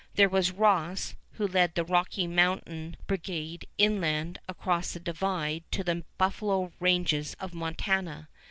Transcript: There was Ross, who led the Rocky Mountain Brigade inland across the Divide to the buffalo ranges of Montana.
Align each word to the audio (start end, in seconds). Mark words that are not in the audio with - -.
There 0.15 0.29
was 0.29 0.51
Ross, 0.51 1.13
who 1.33 1.45
led 1.45 1.75
the 1.75 1.83
Rocky 1.85 2.25
Mountain 2.25 2.97
Brigade 3.05 3.67
inland 3.77 4.39
across 4.49 4.93
the 4.93 4.99
Divide 4.99 5.63
to 5.69 5.83
the 5.83 6.03
buffalo 6.17 6.71
ranges 6.79 7.35
of 7.39 7.53
Montana. 7.53 8.27